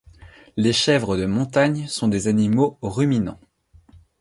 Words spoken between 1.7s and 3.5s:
sont des animaux ruminants